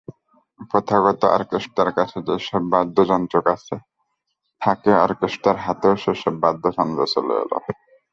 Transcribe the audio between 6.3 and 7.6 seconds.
যন্ত্রপাতি চলে এল।